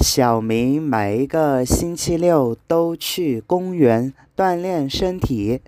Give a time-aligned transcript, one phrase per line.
[0.00, 5.60] 小明每一个星期六都去公园锻炼身体。